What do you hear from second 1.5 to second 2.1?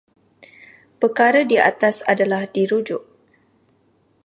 atas